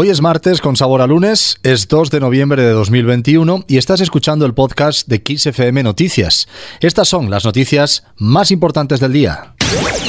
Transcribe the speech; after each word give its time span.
Hoy 0.00 0.10
es 0.10 0.20
martes 0.20 0.60
con 0.60 0.76
sabor 0.76 1.02
a 1.02 1.08
lunes, 1.08 1.58
es 1.64 1.88
2 1.88 2.12
de 2.12 2.20
noviembre 2.20 2.62
de 2.62 2.70
2021 2.70 3.64
y 3.66 3.78
estás 3.78 4.00
escuchando 4.00 4.46
el 4.46 4.54
podcast 4.54 5.08
de 5.08 5.20
XFM 5.26 5.82
Noticias. 5.82 6.46
Estas 6.78 7.08
son 7.08 7.30
las 7.30 7.44
noticias 7.44 8.04
más 8.16 8.52
importantes 8.52 9.00
del 9.00 9.12
día. 9.12 9.56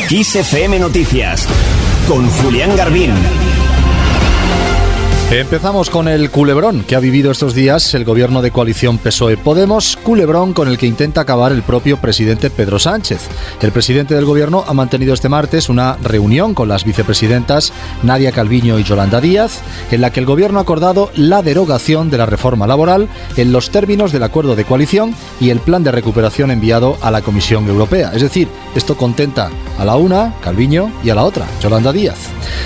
XFM 0.07 0.77
Noticias 0.77 1.47
con 2.07 2.29
Julián 2.29 2.75
Garbín. 2.75 3.13
Empezamos 5.31 5.91
con 5.91 6.07
el 6.07 6.31
culebrón 6.31 6.83
que 6.83 6.95
ha 6.95 6.99
vivido 6.99 7.29
estos 7.29 7.53
días 7.53 7.93
el 7.93 8.03
gobierno 8.03 8.41
de 8.41 8.49
coalición 8.49 8.97
PSOE-Podemos, 8.97 9.95
culebrón 9.97 10.53
con 10.53 10.67
el 10.67 10.79
que 10.79 10.87
intenta 10.87 11.21
acabar 11.21 11.51
el 11.51 11.61
propio 11.61 11.97
presidente 11.97 12.49
Pedro 12.49 12.79
Sánchez. 12.79 13.19
El 13.61 13.71
presidente 13.71 14.15
del 14.15 14.25
gobierno 14.25 14.63
ha 14.67 14.73
mantenido 14.73 15.13
este 15.13 15.29
martes 15.29 15.69
una 15.69 15.97
reunión 16.01 16.55
con 16.55 16.67
las 16.67 16.83
vicepresidentas 16.83 17.71
Nadia 18.01 18.31
Calviño 18.31 18.79
y 18.79 18.83
Yolanda 18.83 19.21
Díaz, 19.21 19.61
en 19.91 20.01
la 20.01 20.11
que 20.11 20.19
el 20.19 20.25
gobierno 20.25 20.57
ha 20.57 20.63
acordado 20.63 21.11
la 21.13 21.43
derogación 21.43 22.09
de 22.09 22.17
la 22.17 22.25
reforma 22.25 22.65
laboral 22.65 23.07
en 23.37 23.51
los 23.51 23.69
términos 23.69 24.11
del 24.11 24.23
acuerdo 24.23 24.55
de 24.55 24.65
coalición 24.65 25.13
y 25.39 25.51
el 25.51 25.59
plan 25.59 25.83
de 25.83 25.91
recuperación 25.91 26.49
enviado 26.49 26.97
a 27.01 27.11
la 27.11 27.21
Comisión 27.21 27.67
Europea. 27.67 28.13
Es 28.15 28.23
decir, 28.23 28.47
esto 28.75 28.97
contenta 28.97 29.51
a 29.77 29.85
la 29.85 29.95
una, 29.95 30.33
Calviño, 30.41 30.91
y 31.03 31.11
a 31.11 31.15
la 31.15 31.23
otra, 31.23 31.45
Yolanda 31.61 31.93
Díaz. 31.93 32.17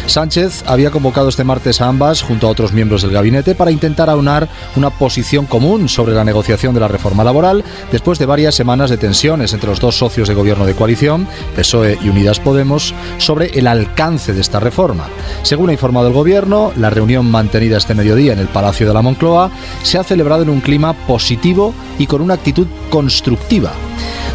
Sánchez 0.06 0.64
había 0.66 0.92
convocado 0.92 1.28
este 1.28 1.44
martes 1.44 1.82
a 1.82 1.90
ambas 1.90 2.22
junto 2.22 2.48
a 2.48 2.53
otros 2.54 2.74
miembros 2.74 3.02
del 3.02 3.12
gabinete 3.12 3.56
para 3.56 3.72
intentar 3.72 4.10
aunar 4.10 4.48
una 4.76 4.90
posición 4.90 5.46
común 5.46 5.90
sobre 5.90 6.14
la 6.14 6.24
negociación 6.24 6.74
de 6.74 6.80
la 6.80 6.88
reforma 6.88 7.24
laboral 7.24 7.64
después 7.92 8.20
de 8.20 8.26
varias 8.26 8.56
semanas 8.56 8.90
de 8.90 8.98
tensiones 8.98 9.54
entre 9.54 9.70
los 9.70 9.80
dos 9.80 9.98
socios 9.98 10.28
de 10.28 10.34
gobierno 10.34 10.66
de 10.66 10.76
coalición, 10.76 11.28
PSOE 11.56 11.98
y 12.02 12.10
Unidas 12.10 12.40
Podemos, 12.40 12.94
sobre 13.18 13.48
el 13.58 13.68
alcance 13.68 14.34
de 14.34 14.42
esta 14.42 14.60
reforma. 14.60 15.08
Según 15.44 15.70
ha 15.70 15.74
informado 15.74 16.08
el 16.08 16.14
gobierno, 16.14 16.72
la 16.78 16.90
reunión 16.90 17.30
mantenida 17.30 17.78
este 17.78 17.96
mediodía 17.96 18.34
en 18.34 18.40
el 18.40 18.48
Palacio 18.48 18.88
de 18.88 18.94
la 18.94 19.02
Moncloa 19.02 19.52
se 19.84 19.98
ha 19.98 20.04
celebrado 20.04 20.44
en 20.44 20.50
un 20.50 20.62
clima 20.62 20.94
positivo 20.94 21.74
y 21.98 22.08
con 22.08 22.22
una 22.22 22.36
actitud 22.36 22.68
constructiva. 22.90 23.72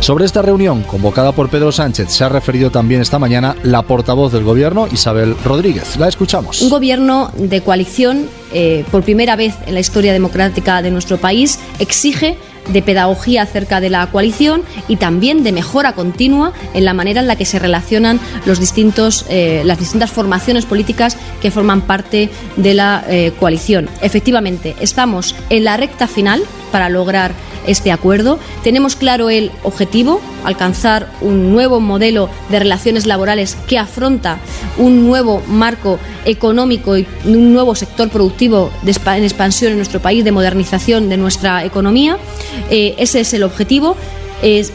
Sobre 0.01 0.25
esta 0.25 0.43
reunión 0.43 0.85
convocada 0.85 1.33
por 1.33 1.51
Pedro 1.51 1.73
Sánchez 1.73 2.11
se 2.11 2.25
ha 2.25 2.29
referido 2.29 2.71
también 2.71 3.01
esta 3.01 3.19
mañana 3.19 3.57
la 3.65 3.83
portavoz 3.83 4.33
del 4.33 4.45
Gobierno, 4.45 4.87
Isabel 4.91 5.37
Rodríguez. 5.45 5.97
La 5.97 6.09
escuchamos. 6.09 6.63
Un 6.63 6.71
gobierno 6.71 7.31
de 7.37 7.61
coalición, 7.63 8.29
eh, 8.53 8.85
por 8.91 9.03
primera 9.03 9.35
vez 9.35 9.55
en 9.67 9.75
la 9.75 9.81
historia 9.81 10.13
democrática 10.13 10.83
de 10.83 10.93
nuestro 10.93 11.19
país, 11.19 11.59
exige 11.81 12.39
de 12.69 12.83
pedagogía 12.83 13.43
acerca 13.43 13.81
de 13.81 13.91
la 13.91 14.07
coalición 14.09 14.63
y 14.89 14.97
también 14.97 15.43
de 15.43 15.53
mejora 15.53 15.93
continua 15.93 16.53
en 16.75 16.85
la 16.85 16.95
manera 16.95 17.21
en 17.21 17.27
la 17.27 17.37
que 17.37 17.45
se 17.45 17.59
relacionan 17.59 18.21
los 18.47 18.61
distintos, 18.61 19.25
eh, 19.29 19.63
las 19.65 19.79
distintas 19.79 20.11
formaciones 20.11 20.65
políticas 20.65 21.17
que 21.41 21.51
forman 21.51 21.83
parte 21.83 22.31
de 22.57 22.75
la 22.75 23.05
eh, 23.09 23.33
coalición. 23.39 23.89
Efectivamente, 24.03 24.75
estamos 24.81 25.35
en 25.51 25.65
la 25.65 25.77
recta 25.77 26.07
final 26.07 26.43
para 26.71 26.89
lograr 26.89 27.33
este 27.67 27.93
acuerdo. 27.93 28.39
Tenemos 28.63 28.97
claro 28.97 29.31
el 29.31 29.51
objetivo, 29.63 30.21
alcanzar 30.45 31.11
un 31.21 31.53
nuevo 31.53 31.81
modelo 31.81 32.29
de 32.49 32.59
relaciones 32.59 33.07
laborales 33.07 33.57
que 33.67 33.79
afronta 33.79 34.39
un 34.79 35.07
nuevo 35.07 35.43
marco 35.47 35.99
económico 36.25 36.97
y 36.97 37.07
un 37.25 37.53
nuevo 37.53 37.75
sector 37.75 38.09
productivo 38.09 38.71
en 38.85 39.23
expansión 39.23 39.73
en 39.73 39.79
nuestro 39.79 40.01
país, 40.01 40.25
de 40.25 40.33
modernización 40.33 41.09
de 41.09 41.17
nuestra 41.17 41.65
economía. 41.65 42.19
Eh, 42.71 42.95
ese 42.99 43.21
es 43.21 43.33
el 43.35 43.43
objetivo. 43.43 43.97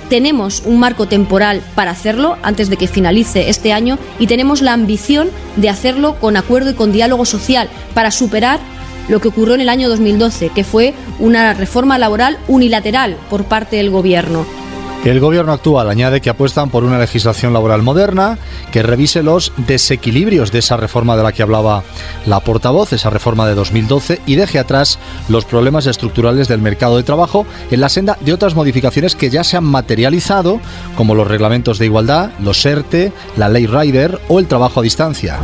tenemos 0.09 0.63
un 0.65 0.77
marco 0.77 1.05
temporal 1.05 1.61
para 1.73 1.91
hacerlo 1.91 2.35
antes 2.43 2.69
de 2.69 2.75
que 2.75 2.87
finalice 2.87 3.49
este 3.49 3.71
año 3.71 3.97
y 4.19 4.27
tenemos 4.27 4.61
la 4.61 4.73
ambición 4.73 5.29
de 5.55 5.69
hacerlo 5.69 6.15
con 6.19 6.35
acuerdo 6.35 6.71
y 6.71 6.73
con 6.73 6.91
diálogo 6.91 7.23
social 7.23 7.69
para 7.93 8.11
superar 8.11 8.59
lo 9.07 9.19
que 9.19 9.29
ocurrió 9.29 9.55
en 9.55 9.61
el 9.61 9.69
año 9.69 9.89
2012, 9.89 10.49
que 10.49 10.63
fue 10.63 10.93
una 11.19 11.53
reforma 11.53 11.97
laboral 11.97 12.37
unilateral 12.47 13.17
por 13.29 13.45
parte 13.45 13.77
del 13.77 13.89
Gobierno. 13.89 14.62
El 15.03 15.19
gobierno 15.19 15.51
actual 15.51 15.89
añade 15.89 16.21
que 16.21 16.29
apuestan 16.29 16.69
por 16.69 16.85
una 16.85 16.97
legislación 16.97 17.51
laboral 17.51 17.81
moderna 17.81 18.37
que 18.71 18.83
revise 18.83 19.21
los 19.21 19.51
desequilibrios 19.57 20.53
de 20.53 20.59
esa 20.59 20.77
reforma 20.77 21.17
de 21.17 21.23
la 21.23 21.33
que 21.33 21.43
hablaba 21.43 21.83
la 22.25 22.39
portavoz, 22.39 22.93
esa 22.93 23.09
reforma 23.09 23.45
de 23.45 23.53
2012, 23.53 24.21
y 24.25 24.35
deje 24.35 24.59
atrás 24.59 24.99
los 25.27 25.43
problemas 25.43 25.87
estructurales 25.87 26.47
del 26.47 26.61
mercado 26.61 26.95
de 26.95 27.03
trabajo 27.03 27.45
en 27.69 27.81
la 27.81 27.89
senda 27.89 28.17
de 28.21 28.31
otras 28.31 28.55
modificaciones 28.55 29.17
que 29.17 29.29
ya 29.29 29.43
se 29.43 29.57
han 29.57 29.65
materializado, 29.65 30.61
como 30.95 31.15
los 31.15 31.27
reglamentos 31.27 31.79
de 31.79 31.85
igualdad, 31.85 32.31
los 32.39 32.65
ERTE, 32.65 33.11
la 33.35 33.49
ley 33.49 33.67
Rider 33.67 34.21
o 34.29 34.39
el 34.39 34.47
trabajo 34.47 34.79
a 34.79 34.83
distancia. 34.83 35.37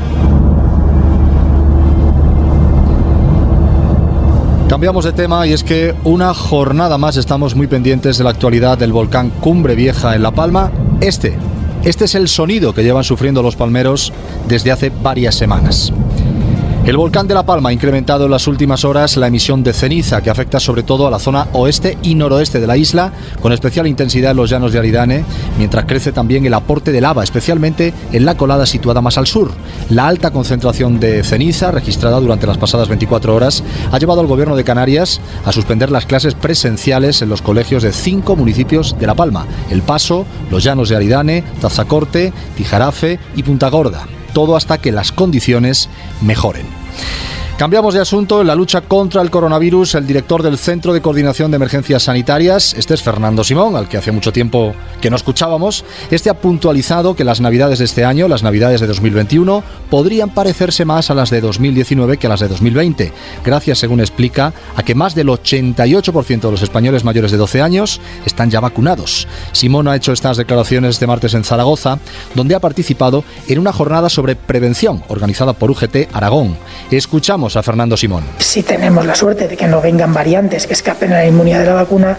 Cambiamos 4.79 5.03
de 5.03 5.11
tema 5.11 5.45
y 5.45 5.51
es 5.51 5.65
que 5.65 5.93
una 6.05 6.33
jornada 6.33 6.97
más 6.97 7.17
estamos 7.17 7.53
muy 7.53 7.67
pendientes 7.67 8.17
de 8.17 8.23
la 8.23 8.29
actualidad 8.29 8.77
del 8.77 8.93
volcán 8.93 9.29
Cumbre 9.29 9.75
Vieja 9.75 10.15
en 10.15 10.23
La 10.23 10.31
Palma. 10.31 10.71
Este, 11.01 11.37
este 11.83 12.05
es 12.05 12.15
el 12.15 12.29
sonido 12.29 12.73
que 12.73 12.81
llevan 12.81 13.03
sufriendo 13.03 13.43
los 13.43 13.57
palmeros 13.57 14.13
desde 14.47 14.71
hace 14.71 14.89
varias 14.89 15.35
semanas. 15.35 15.91
El 16.85 16.97
volcán 16.97 17.27
de 17.27 17.35
La 17.35 17.45
Palma 17.45 17.69
ha 17.69 17.73
incrementado 17.73 18.25
en 18.25 18.31
las 18.31 18.47
últimas 18.47 18.83
horas 18.83 19.15
la 19.17 19.27
emisión 19.27 19.61
de 19.63 19.73
ceniza 19.73 20.21
que 20.21 20.31
afecta 20.31 20.59
sobre 20.59 20.81
todo 20.81 21.05
a 21.05 21.11
la 21.11 21.19
zona 21.19 21.47
oeste 21.53 21.99
y 22.01 22.15
noroeste 22.15 22.59
de 22.59 22.65
la 22.65 22.77
isla, 22.77 23.13
con 23.41 23.53
especial 23.53 23.85
intensidad 23.85 24.31
en 24.31 24.37
los 24.37 24.49
llanos 24.49 24.73
de 24.73 24.79
Aridane, 24.79 25.23
mientras 25.59 25.85
crece 25.85 26.11
también 26.11 26.45
el 26.47 26.53
aporte 26.55 26.91
de 26.91 27.01
lava, 27.01 27.23
especialmente 27.23 27.93
en 28.11 28.25
la 28.25 28.37
colada 28.37 28.65
situada 28.65 29.01
más 29.01 29.19
al 29.19 29.27
sur. 29.27 29.51
La 29.89 30.07
alta 30.07 30.31
concentración 30.31 30.99
de 30.99 31.23
ceniza 31.23 31.69
registrada 31.69 32.19
durante 32.19 32.47
las 32.47 32.57
pasadas 32.57 32.87
24 32.87 33.35
horas 33.35 33.63
ha 33.91 33.99
llevado 33.99 34.21
al 34.21 34.27
gobierno 34.27 34.55
de 34.55 34.63
Canarias 34.63 35.21
a 35.45 35.51
suspender 35.51 35.91
las 35.91 36.07
clases 36.07 36.33
presenciales 36.33 37.21
en 37.21 37.29
los 37.29 37.43
colegios 37.43 37.83
de 37.83 37.93
cinco 37.93 38.35
municipios 38.35 38.95
de 38.97 39.05
La 39.05 39.15
Palma, 39.15 39.45
El 39.69 39.83
Paso, 39.83 40.25
los 40.49 40.63
llanos 40.63 40.89
de 40.89 40.95
Aridane, 40.95 41.43
Tazacorte, 41.61 42.33
Tijarafe 42.57 43.19
y 43.35 43.43
Punta 43.43 43.69
Gorda 43.69 44.07
todo 44.29 44.55
hasta 44.55 44.77
que 44.77 44.91
las 44.91 45.11
condiciones 45.11 45.89
mejoren. 46.21 46.65
Cambiamos 47.59 47.93
de 47.93 47.99
asunto. 47.99 48.39
En 48.39 48.47
la 48.47 48.55
lucha 48.55 48.79
contra 48.79 49.21
el 49.21 49.29
coronavirus, 49.29 49.95
el 49.95 50.07
director 50.07 50.43
del 50.43 50.57
Centro 50.57 50.93
de 50.93 51.01
Coordinación 51.01 51.51
de 51.51 51.57
Emergencias 51.57 52.03
Sanitarias, 52.03 52.73
este 52.73 52.93
es 52.93 53.03
Fernando 53.03 53.43
Simón, 53.43 53.75
al 53.75 53.89
que 53.89 53.97
hace 53.97 54.13
mucho 54.13 54.31
tiempo 54.31 54.73
que 55.01 55.09
no 55.09 55.17
escuchábamos, 55.17 55.83
este 56.09 56.29
ha 56.29 56.39
puntualizado 56.39 57.17
que 57.17 57.25
las 57.25 57.41
navidades 57.41 57.79
de 57.79 57.83
este 57.83 58.05
año, 58.05 58.29
las 58.29 58.43
navidades 58.43 58.79
de 58.79 58.87
2021, 58.87 59.61
podrían 59.89 60.29
parecerse 60.29 60.85
más 60.85 61.11
a 61.11 61.15
las 61.15 61.31
de 61.31 61.41
2019 61.41 62.15
que 62.15 62.27
a 62.27 62.29
las 62.29 62.39
de 62.39 62.47
2020, 62.47 63.11
gracias, 63.43 63.79
según 63.79 63.99
explica, 63.99 64.53
a 64.77 64.83
que 64.83 64.95
más 64.95 65.13
del 65.13 65.27
88% 65.27 66.39
de 66.39 66.51
los 66.51 66.61
españoles 66.61 67.03
mayores 67.03 67.31
de 67.31 67.37
12 67.37 67.61
años 67.61 67.99
están 68.25 68.49
ya 68.49 68.61
vacunados. 68.61 69.27
Simón 69.51 69.89
ha 69.89 69.97
hecho 69.97 70.13
estas 70.13 70.37
declaraciones 70.37 70.91
este 70.91 71.07
martes 71.07 71.33
en 71.33 71.43
Zaragoza, 71.43 71.99
donde 72.35 72.55
ha 72.55 72.61
participado 72.61 73.25
en 73.49 73.59
una 73.59 73.73
jornada 73.73 74.07
sobre 74.07 74.37
prevención 74.37 75.03
organizada 75.09 75.51
por 75.51 75.71
UGT 75.71 76.07
Aragón. 76.13 76.57
Escuchamos 76.89 77.48
a 77.55 77.63
Fernando 77.63 77.97
Simón. 77.97 78.23
Si 78.39 78.63
tenemos 78.63 79.05
la 79.05 79.15
suerte 79.15 79.47
de 79.47 79.57
que 79.57 79.67
no 79.67 79.81
vengan 79.81 80.13
variantes 80.13 80.67
que 80.67 80.73
escapen 80.73 81.11
a 81.13 81.17
la 81.17 81.25
inmunidad 81.25 81.59
de 81.59 81.65
la 81.65 81.73
vacuna, 81.73 82.17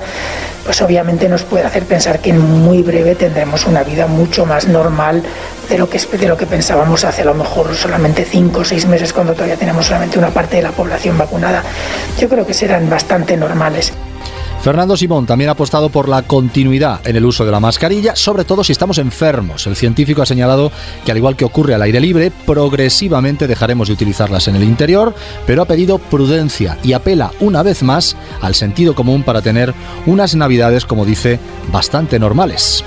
pues 0.64 0.80
obviamente 0.82 1.28
nos 1.28 1.42
puede 1.42 1.64
hacer 1.64 1.84
pensar 1.84 2.20
que 2.20 2.30
en 2.30 2.41
muy 2.41 2.82
breve 2.82 3.14
tendremos 3.14 3.66
una 3.66 3.82
vida 3.82 4.06
mucho 4.06 4.46
más 4.46 4.68
normal 4.68 5.22
de 5.68 5.78
lo 5.78 5.88
que, 5.88 5.98
de 5.98 6.28
lo 6.28 6.36
que 6.36 6.46
pensábamos 6.46 7.04
hace 7.04 7.22
a 7.22 7.26
lo 7.26 7.34
mejor 7.34 7.74
solamente 7.74 8.24
cinco 8.24 8.60
o 8.60 8.64
seis 8.64 8.86
meses 8.86 9.12
cuando 9.12 9.34
todavía 9.34 9.56
tenemos 9.56 9.86
solamente 9.86 10.18
una 10.18 10.30
parte 10.30 10.56
de 10.56 10.62
la 10.62 10.72
población 10.72 11.16
vacunada. 11.16 11.62
Yo 12.18 12.28
creo 12.28 12.47
que 12.47 12.54
serán 12.54 12.91
bastante 12.91 13.36
normales. 13.36 13.92
Fernando 14.62 14.94
Simón 14.94 15.25
también 15.25 15.48
ha 15.48 15.53
apostado 15.53 15.88
por 15.88 16.06
la 16.06 16.21
continuidad 16.21 17.00
en 17.06 17.16
el 17.16 17.25
uso 17.25 17.47
de 17.47 17.50
la 17.50 17.60
mascarilla, 17.60 18.15
sobre 18.15 18.44
todo 18.44 18.62
si 18.62 18.72
estamos 18.72 18.98
enfermos. 18.98 19.66
El 19.66 19.75
científico 19.75 20.21
ha 20.21 20.26
señalado 20.26 20.71
que 21.03 21.10
al 21.10 21.16
igual 21.16 21.34
que 21.34 21.47
ocurre 21.47 21.75
al 21.75 21.81
aire 21.81 21.98
libre, 21.98 22.31
progresivamente 22.44 23.48
dejaremos 23.48 23.88
de 23.88 23.94
utilizarlas 23.94 24.48
en 24.48 24.56
el 24.56 24.62
interior, 24.62 25.15
pero 25.47 25.62
ha 25.62 25.65
pedido 25.65 25.97
prudencia 25.97 26.77
y 26.83 26.92
apela 26.92 27.33
una 27.41 27.62
vez 27.62 27.83
más 27.83 28.16
al 28.42 28.54
sentido 28.54 28.95
común 28.95 29.22
para 29.22 29.41
tener 29.41 29.72
unas 30.04 30.34
navidades, 30.34 30.84
como 30.84 31.07
dice, 31.07 31.41
bastante 31.72 32.18
normales. 32.18 32.84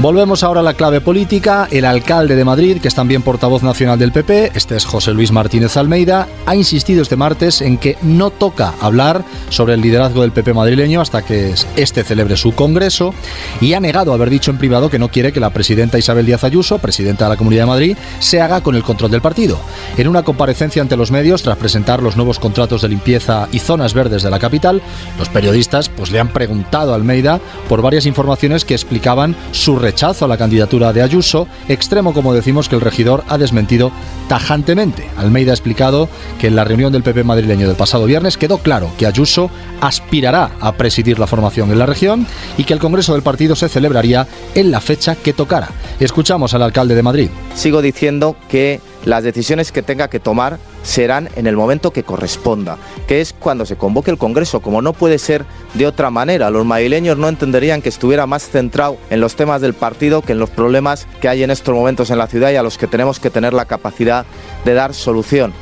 Volvemos 0.00 0.44
ahora 0.44 0.60
a 0.60 0.62
la 0.62 0.74
clave 0.74 1.00
política. 1.00 1.66
El 1.72 1.84
alcalde 1.84 2.36
de 2.36 2.44
Madrid, 2.44 2.80
que 2.80 2.86
es 2.86 2.94
también 2.94 3.22
portavoz 3.22 3.64
nacional 3.64 3.98
del 3.98 4.12
PP, 4.12 4.52
este 4.54 4.76
es 4.76 4.84
José 4.84 5.12
Luis 5.12 5.32
Martínez 5.32 5.76
Almeida, 5.76 6.28
ha 6.46 6.54
insistido 6.54 7.02
este 7.02 7.16
martes 7.16 7.60
en 7.60 7.78
que 7.78 7.98
no 8.02 8.30
toca 8.30 8.74
hablar 8.80 9.24
sobre 9.48 9.74
el 9.74 9.80
liderazgo 9.80 10.22
del 10.22 10.30
PP 10.30 10.54
madrileño 10.54 11.00
hasta 11.00 11.22
que 11.22 11.52
este 11.74 12.04
celebre 12.04 12.36
su 12.36 12.52
congreso 12.52 13.12
y 13.60 13.72
ha 13.72 13.80
negado 13.80 14.12
haber 14.12 14.30
dicho 14.30 14.52
en 14.52 14.58
privado 14.58 14.88
que 14.88 15.00
no 15.00 15.08
quiere 15.08 15.32
que 15.32 15.40
la 15.40 15.50
presidenta 15.50 15.98
Isabel 15.98 16.26
Díaz 16.26 16.44
Ayuso, 16.44 16.78
presidenta 16.78 17.24
de 17.24 17.30
la 17.30 17.36
Comunidad 17.36 17.62
de 17.62 17.66
Madrid, 17.66 17.96
se 18.20 18.40
haga 18.40 18.60
con 18.60 18.76
el 18.76 18.84
control 18.84 19.10
del 19.10 19.20
partido. 19.20 19.58
En 19.96 20.06
una 20.06 20.22
comparecencia 20.22 20.80
ante 20.80 20.96
los 20.96 21.10
medios, 21.10 21.42
tras 21.42 21.58
presentar 21.58 22.04
los 22.04 22.16
nuevos 22.16 22.38
contratos 22.38 22.82
de 22.82 22.88
limpieza 22.88 23.48
y 23.50 23.58
zonas 23.58 23.94
verdes 23.94 24.22
de 24.22 24.30
la 24.30 24.38
capital, 24.38 24.80
los 25.18 25.28
periodistas 25.28 25.88
pues, 25.88 26.12
le 26.12 26.20
han 26.20 26.28
preguntado 26.28 26.92
a 26.92 26.94
Almeida 26.94 27.40
por 27.68 27.82
varias 27.82 28.06
informaciones 28.06 28.64
que 28.64 28.74
explicaban 28.74 29.34
su 29.50 29.87
rechazo 29.88 30.26
a 30.26 30.28
la 30.28 30.36
candidatura 30.36 30.92
de 30.92 31.00
Ayuso, 31.00 31.48
extremo 31.66 32.12
como 32.12 32.34
decimos 32.34 32.68
que 32.68 32.74
el 32.74 32.82
regidor 32.82 33.24
ha 33.26 33.38
desmentido 33.38 33.90
tajantemente. 34.28 35.08
Almeida 35.16 35.52
ha 35.52 35.54
explicado 35.54 36.10
que 36.38 36.48
en 36.48 36.56
la 36.56 36.64
reunión 36.64 36.92
del 36.92 37.02
PP 37.02 37.24
madrileño 37.24 37.66
del 37.66 37.74
pasado 37.74 38.04
viernes 38.04 38.36
quedó 38.36 38.58
claro 38.58 38.90
que 38.98 39.06
Ayuso 39.06 39.50
aspirará 39.80 40.50
a 40.60 40.72
presidir 40.72 41.18
la 41.18 41.26
formación 41.26 41.72
en 41.72 41.78
la 41.78 41.86
región 41.86 42.26
y 42.58 42.64
que 42.64 42.74
el 42.74 42.80
Congreso 42.80 43.14
del 43.14 43.22
partido 43.22 43.56
se 43.56 43.70
celebraría 43.70 44.28
en 44.54 44.70
la 44.70 44.82
fecha 44.82 45.16
que 45.16 45.32
tocara. 45.32 45.70
Escuchamos 46.00 46.52
al 46.52 46.64
alcalde 46.64 46.94
de 46.94 47.02
Madrid. 47.02 47.30
Sigo 47.54 47.80
diciendo 47.80 48.36
que 48.50 48.82
las 49.04 49.24
decisiones 49.24 49.72
que 49.72 49.82
tenga 49.82 50.08
que 50.08 50.20
tomar 50.20 50.58
serán 50.82 51.28
en 51.36 51.46
el 51.46 51.56
momento 51.56 51.92
que 51.92 52.02
corresponda, 52.02 52.78
que 53.06 53.20
es 53.20 53.32
cuando 53.32 53.66
se 53.66 53.76
convoque 53.76 54.10
el 54.10 54.18
Congreso, 54.18 54.60
como 54.60 54.82
no 54.82 54.92
puede 54.92 55.18
ser 55.18 55.44
de 55.74 55.86
otra 55.86 56.10
manera. 56.10 56.50
Los 56.50 56.66
madrileños 56.66 57.18
no 57.18 57.28
entenderían 57.28 57.82
que 57.82 57.88
estuviera 57.88 58.26
más 58.26 58.48
centrado 58.48 58.96
en 59.10 59.20
los 59.20 59.36
temas 59.36 59.60
del 59.60 59.74
partido 59.74 60.22
que 60.22 60.32
en 60.32 60.38
los 60.38 60.50
problemas 60.50 61.06
que 61.20 61.28
hay 61.28 61.42
en 61.42 61.50
estos 61.50 61.74
momentos 61.74 62.10
en 62.10 62.18
la 62.18 62.26
ciudad 62.26 62.50
y 62.50 62.56
a 62.56 62.62
los 62.62 62.78
que 62.78 62.86
tenemos 62.86 63.20
que 63.20 63.30
tener 63.30 63.52
la 63.52 63.64
capacidad 63.64 64.26
de 64.64 64.74
dar 64.74 64.94
solución 64.94 65.52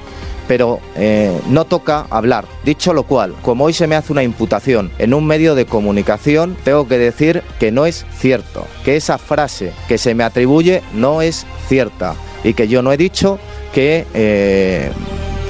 pero 0.48 0.80
eh, 0.94 1.36
no 1.48 1.64
toca 1.64 2.06
hablar. 2.10 2.46
Dicho 2.64 2.92
lo 2.92 3.02
cual, 3.02 3.34
como 3.42 3.64
hoy 3.64 3.72
se 3.72 3.86
me 3.86 3.96
hace 3.96 4.12
una 4.12 4.22
imputación 4.22 4.92
en 4.98 5.14
un 5.14 5.26
medio 5.26 5.54
de 5.54 5.66
comunicación, 5.66 6.56
tengo 6.64 6.86
que 6.86 6.98
decir 6.98 7.42
que 7.58 7.72
no 7.72 7.86
es 7.86 8.06
cierto, 8.18 8.64
que 8.84 8.96
esa 8.96 9.18
frase 9.18 9.72
que 9.88 9.98
se 9.98 10.14
me 10.14 10.24
atribuye 10.24 10.82
no 10.94 11.22
es 11.22 11.46
cierta 11.68 12.14
y 12.44 12.54
que 12.54 12.68
yo 12.68 12.82
no 12.82 12.92
he 12.92 12.96
dicho 12.96 13.38
que... 13.72 14.06
Eh, 14.14 14.90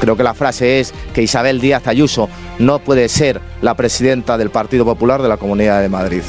creo 0.01 0.17
que 0.17 0.23
la 0.23 0.35
frase 0.35 0.79
es 0.79 0.93
que 1.15 1.23
Isabel 1.23 1.61
Díaz 1.61 1.87
Ayuso 1.87 2.29
no 2.59 2.81
puede 2.81 3.09
ser 3.09 3.41
la 3.63 3.75
presidenta 3.75 4.37
del 4.37 4.51
Partido 4.51 4.85
Popular 4.85 5.23
de 5.23 5.29
la 5.29 5.39
Comunidad 5.39 5.81
de 5.81 5.89
Madrid. 5.89 6.23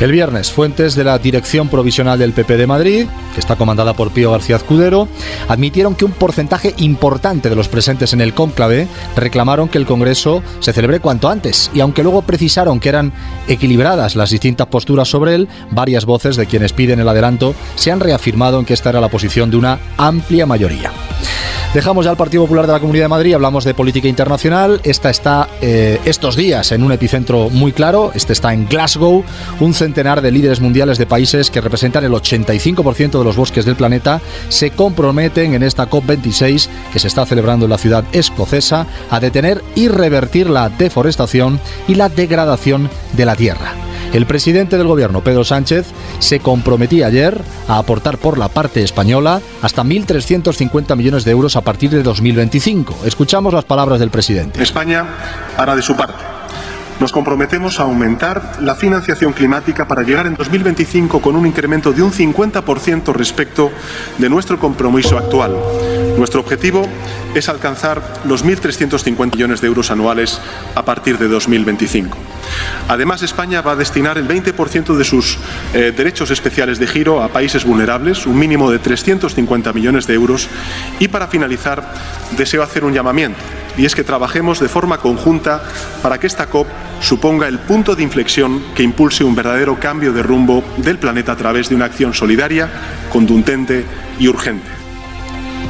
El 0.00 0.10
viernes, 0.10 0.50
fuentes 0.50 0.96
de 0.96 1.04
la 1.04 1.18
Dirección 1.18 1.68
Provisional 1.68 2.18
del 2.18 2.32
PP 2.32 2.56
de 2.56 2.66
Madrid, 2.66 3.06
que 3.34 3.40
está 3.40 3.54
comandada 3.54 3.94
por 3.94 4.10
Pío 4.10 4.32
García 4.32 4.56
Escudero, 4.56 5.06
admitieron 5.46 5.94
que 5.94 6.04
un 6.04 6.10
porcentaje 6.10 6.74
importante 6.78 7.48
de 7.48 7.54
los 7.54 7.68
presentes 7.68 8.12
en 8.12 8.20
el 8.20 8.34
cónclave 8.34 8.88
reclamaron 9.14 9.68
que 9.68 9.78
el 9.78 9.86
Congreso 9.86 10.42
se 10.58 10.72
celebre 10.72 10.98
cuanto 10.98 11.28
antes, 11.28 11.70
y 11.72 11.80
aunque 11.80 12.02
luego 12.02 12.22
precisaron 12.22 12.80
que 12.80 12.88
eran 12.88 13.12
equilibradas 13.46 14.16
las 14.16 14.30
distintas 14.30 14.66
posturas 14.66 15.08
sobre 15.08 15.36
él, 15.36 15.48
varias 15.70 16.04
voces 16.04 16.34
de 16.34 16.46
quienes 16.46 16.72
piden 16.72 16.98
el 16.98 17.08
adelanto 17.08 17.54
se 17.76 17.92
han 17.92 18.00
reafirmado 18.00 18.58
en 18.58 18.64
que 18.64 18.74
esta 18.74 18.90
era 18.90 19.00
la 19.00 19.08
posición 19.08 19.50
de 19.52 19.56
una 19.56 19.78
amplia 19.98 20.46
mayoría. 20.46 20.90
Dejamos 21.74 22.04
ya 22.04 22.10
al 22.10 22.18
Partido 22.18 22.42
Popular 22.42 22.66
de 22.66 22.72
la 22.74 22.80
Comunidad 22.80 23.04
de 23.04 23.08
Madrid, 23.08 23.32
hablamos 23.32 23.64
de 23.64 23.72
política 23.72 24.06
internacional. 24.06 24.82
Esta 24.84 25.08
está 25.08 25.48
eh, 25.62 25.98
estos 26.04 26.36
días 26.36 26.70
en 26.70 26.82
un 26.82 26.92
epicentro 26.92 27.48
muy 27.48 27.72
claro. 27.72 28.12
Este 28.14 28.34
está 28.34 28.52
en 28.52 28.68
Glasgow. 28.68 29.24
Un 29.58 29.72
centenar 29.72 30.20
de 30.20 30.30
líderes 30.30 30.60
mundiales 30.60 30.98
de 30.98 31.06
países 31.06 31.50
que 31.50 31.62
representan 31.62 32.04
el 32.04 32.12
85% 32.12 33.18
de 33.18 33.24
los 33.24 33.36
bosques 33.36 33.64
del 33.64 33.76
planeta 33.76 34.20
se 34.50 34.70
comprometen 34.70 35.54
en 35.54 35.62
esta 35.62 35.88
COP26 35.88 36.68
que 36.92 36.98
se 36.98 37.08
está 37.08 37.24
celebrando 37.24 37.64
en 37.64 37.70
la 37.70 37.78
ciudad 37.78 38.04
escocesa 38.12 38.86
a 39.08 39.18
detener 39.18 39.64
y 39.74 39.88
revertir 39.88 40.50
la 40.50 40.68
deforestación 40.68 41.58
y 41.88 41.94
la 41.94 42.10
degradación 42.10 42.90
de 43.14 43.24
la 43.24 43.34
tierra. 43.34 43.72
El 44.12 44.26
presidente 44.26 44.76
del 44.76 44.86
gobierno, 44.86 45.22
Pedro 45.22 45.42
Sánchez, 45.42 45.86
se 46.18 46.40
comprometía 46.40 47.06
ayer 47.06 47.40
a 47.66 47.78
aportar 47.78 48.18
por 48.18 48.36
la 48.36 48.48
parte 48.48 48.82
española 48.82 49.40
hasta 49.62 49.82
1.350 49.82 50.96
millones 50.96 51.24
de 51.24 51.30
euros 51.30 51.56
a 51.56 51.62
partir 51.62 51.90
de 51.90 52.02
2025. 52.02 53.06
Escuchamos 53.06 53.54
las 53.54 53.64
palabras 53.64 54.00
del 54.00 54.10
presidente. 54.10 54.62
España 54.62 55.06
hará 55.56 55.74
de 55.74 55.80
su 55.80 55.96
parte. 55.96 56.22
Nos 57.00 57.10
comprometemos 57.10 57.80
a 57.80 57.84
aumentar 57.84 58.58
la 58.60 58.74
financiación 58.74 59.32
climática 59.32 59.88
para 59.88 60.02
llegar 60.02 60.26
en 60.26 60.34
2025 60.34 61.20
con 61.22 61.34
un 61.34 61.46
incremento 61.46 61.92
de 61.92 62.02
un 62.02 62.12
50% 62.12 63.14
respecto 63.14 63.72
de 64.18 64.28
nuestro 64.28 64.60
compromiso 64.60 65.16
actual. 65.16 65.56
Nuestro 66.18 66.40
objetivo 66.42 66.86
es 67.34 67.48
alcanzar 67.48 68.02
los 68.26 68.44
1.350 68.44 69.32
millones 69.32 69.62
de 69.62 69.68
euros 69.68 69.90
anuales 69.90 70.38
a 70.74 70.84
partir 70.84 71.18
de 71.18 71.28
2025. 71.28 72.16
Además, 72.88 73.22
España 73.22 73.62
va 73.62 73.72
a 73.72 73.76
destinar 73.76 74.18
el 74.18 74.28
20% 74.28 74.96
de 74.96 75.04
sus 75.04 75.38
eh, 75.74 75.92
derechos 75.96 76.30
especiales 76.30 76.78
de 76.78 76.86
giro 76.86 77.22
a 77.22 77.28
países 77.28 77.64
vulnerables, 77.64 78.26
un 78.26 78.38
mínimo 78.38 78.70
de 78.70 78.78
350 78.78 79.72
millones 79.72 80.06
de 80.06 80.14
euros. 80.14 80.48
Y 80.98 81.08
para 81.08 81.28
finalizar, 81.28 81.94
deseo 82.36 82.62
hacer 82.62 82.84
un 82.84 82.92
llamamiento, 82.92 83.40
y 83.76 83.84
es 83.84 83.94
que 83.94 84.04
trabajemos 84.04 84.60
de 84.60 84.68
forma 84.68 84.98
conjunta 84.98 85.62
para 86.02 86.18
que 86.18 86.26
esta 86.26 86.46
COP 86.46 86.66
suponga 87.00 87.48
el 87.48 87.58
punto 87.58 87.96
de 87.96 88.02
inflexión 88.02 88.62
que 88.74 88.82
impulse 88.82 89.24
un 89.24 89.34
verdadero 89.34 89.78
cambio 89.78 90.12
de 90.12 90.22
rumbo 90.22 90.62
del 90.78 90.98
planeta 90.98 91.32
a 91.32 91.36
través 91.36 91.68
de 91.68 91.74
una 91.74 91.86
acción 91.86 92.14
solidaria, 92.14 92.68
contundente 93.10 93.84
y 94.18 94.28
urgente. 94.28 94.81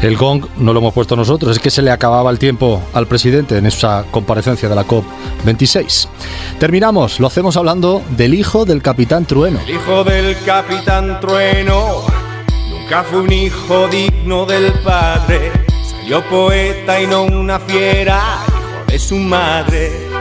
El 0.02 0.16
gong 0.16 0.46
no 0.56 0.72
lo 0.72 0.80
hemos 0.80 0.92
puesto 0.92 1.14
nosotros, 1.14 1.56
es 1.56 1.62
que 1.62 1.70
se 1.70 1.80
le 1.80 1.92
acababa 1.92 2.28
el 2.32 2.38
tiempo 2.40 2.82
al 2.92 3.06
presidente 3.06 3.56
en 3.56 3.66
esa 3.66 4.04
comparecencia 4.10 4.68
de 4.68 4.74
la 4.74 4.84
COP26. 4.84 6.08
Terminamos, 6.58 7.20
lo 7.20 7.28
hacemos 7.28 7.56
hablando 7.56 8.02
del 8.10 8.34
hijo 8.34 8.64
del 8.64 8.82
capitán 8.82 9.26
Trueno. 9.26 9.60
El 9.60 9.76
hijo 9.76 10.02
del 10.02 10.36
capitán 10.44 11.20
Trueno 11.20 12.02
nunca 12.68 13.04
fue 13.04 13.20
un 13.20 13.32
hijo 13.32 13.86
digno 13.86 14.44
del 14.44 14.72
padre. 14.80 15.52
Salió 15.88 16.28
poeta 16.28 17.00
y 17.00 17.06
no 17.06 17.22
una 17.22 17.60
fiera, 17.60 18.38
hijo 18.48 18.84
de 18.90 18.98
su 18.98 19.16
madre. 19.16 20.11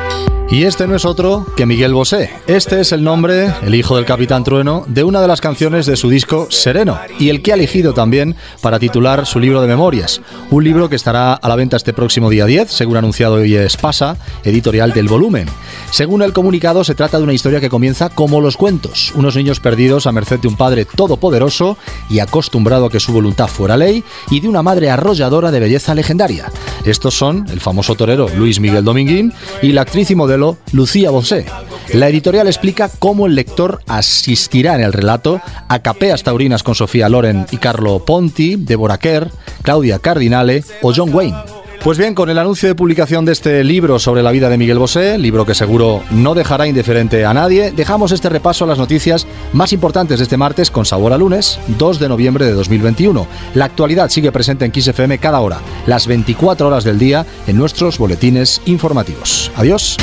Y 0.52 0.66
este 0.66 0.86
no 0.86 0.98
es 0.98 1.06
otro 1.06 1.46
que 1.56 1.66
Miguel 1.66 1.94
Bosé. 1.94 2.30
Este 2.46 2.82
es 2.82 2.92
el 2.92 3.06
nombre, 3.06 3.54
el 3.64 3.74
hijo 3.74 3.96
del 3.96 4.04
Capitán 4.04 4.44
Trueno, 4.44 4.84
de 4.86 5.06
una 5.06 5.22
de 5.22 5.28
las 5.30 5.40
canciones 5.40 5.86
de 5.86 5.96
su 5.96 6.10
disco 6.10 6.48
Sereno 6.50 7.00
y 7.20 7.30
el 7.30 7.42
que 7.42 7.54
ha 7.54 7.56
elegido 7.56 7.94
también 7.94 8.36
para 8.60 8.78
titular 8.78 9.26
su 9.26 9.40
libro 9.40 9.62
de 9.62 9.70
memorias. 9.70 10.20
Un 10.50 10.66
libro 10.66 10.90
que 10.90 10.98
estará 10.98 11.36
a 11.36 11.48
la 11.48 11.56
venta 11.56 11.78
este 11.78 11.94
próximo 11.94 12.30
día 12.30 12.46
10, 12.46 12.70
según 12.70 12.98
anunciado 12.98 13.36
hoy 13.36 13.56
es 13.56 13.78
Pasa, 13.78 14.18
editorial 14.44 14.92
del 14.92 15.08
volumen. 15.08 15.48
Según 15.90 16.22
el 16.22 16.34
comunicado, 16.34 16.84
se 16.84 16.96
trata 16.96 17.18
de 17.18 17.24
una 17.24 17.34
historia 17.34 17.62
que 17.62 17.70
comienza 17.70 18.10
como 18.10 18.42
los 18.42 18.58
cuentos. 18.58 19.14
Unos 19.16 19.38
niños 19.38 19.62
perdidos 19.62 20.06
a 20.06 20.12
merced 20.12 20.42
de 20.42 20.50
un 20.50 20.58
padre 20.58 20.84
todopoderoso 20.84 21.78
y 22.10 22.20
acostumbrado 22.20 22.88
a 22.88 22.90
que 22.90 23.00
su 23.00 23.14
voluntad 23.14 23.48
fuera 23.48 23.78
ley 23.78 24.04
y 24.30 24.42
de 24.42 24.50
una 24.50 24.64
madre 24.64 24.90
arrolladora 24.90 25.50
de 25.50 25.62
belleza 25.62 25.96
legendaria. 25.96 26.52
Estos 26.84 27.14
son 27.14 27.46
el 27.50 27.62
famoso 27.62 27.96
torero 27.96 28.28
Luis 28.36 28.60
Miguel 28.60 28.84
Dominguín 28.84 29.32
y 29.62 29.72
la 29.72 29.84
actriz 29.84 30.12
y 30.12 30.16
modelo 30.16 30.41
Lucía 30.72 31.12
Bosé. 31.12 31.46
La 31.94 32.08
editorial 32.08 32.48
explica 32.48 32.90
cómo 33.00 33.26
el 33.26 33.36
lector 33.36 33.82
asistirá 33.88 34.76
en 34.76 34.82
el 34.82 34.94
relato 34.94 35.42
a 35.68 35.80
capeas 35.80 36.24
taurinas 36.24 36.64
con 36.64 36.76
Sofía 36.76 37.10
Loren 37.10 37.46
y 37.52 37.58
Carlo 37.58 38.04
Ponti, 38.06 38.56
Deborah 38.56 38.98
Kerr, 38.98 39.30
Claudia 39.62 40.00
Cardinale 40.00 40.64
o 40.82 40.94
John 40.96 41.14
Wayne. 41.14 41.38
Pues 41.84 41.98
bien, 41.98 42.14
con 42.14 42.30
el 42.30 42.38
anuncio 42.38 42.70
de 42.70 42.76
publicación 42.76 43.26
de 43.26 43.32
este 43.32 43.64
libro 43.64 43.98
sobre 43.98 44.22
la 44.22 44.30
vida 44.30 44.50
de 44.50 44.58
Miguel 44.60 44.78
Bosé, 44.78 45.18
libro 45.18 45.48
que 45.48 45.56
seguro 45.56 46.04
no 46.12 46.36
dejará 46.36 46.68
indiferente 46.68 47.26
a 47.26 47.34
nadie, 47.34 47.72
dejamos 47.72 48.12
este 48.12 48.30
repaso 48.30 48.66
a 48.66 48.68
las 48.68 48.78
noticias 48.78 49.26
más 49.52 49.74
importantes 49.74 50.20
de 50.20 50.24
este 50.26 50.38
martes 50.38 50.70
con 50.70 50.86
sabor 50.86 51.12
a 51.12 51.18
lunes, 51.18 51.60
2 51.80 52.00
de 52.00 52.08
noviembre 52.08 52.46
de 52.46 52.54
2021. 52.54 53.26
La 53.56 53.66
actualidad 53.66 54.10
sigue 54.10 54.32
presente 54.32 54.64
en 54.64 54.74
XFM 54.80 55.18
cada 55.18 55.40
hora, 55.40 55.58
las 55.88 56.06
24 56.06 56.68
horas 56.68 56.84
del 56.84 57.00
día, 57.00 57.26
en 57.48 57.58
nuestros 57.58 57.98
boletines 57.98 58.62
informativos. 58.68 59.52
Adiós. 59.56 59.98